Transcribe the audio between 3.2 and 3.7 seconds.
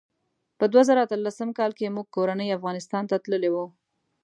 تللي وو.